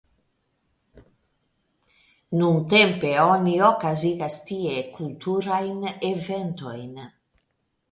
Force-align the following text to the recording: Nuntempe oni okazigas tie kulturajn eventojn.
Nuntempe 2.39 3.13
oni 3.25 3.55
okazigas 3.69 4.39
tie 4.49 4.81
kulturajn 4.99 5.81
eventojn. 6.13 7.01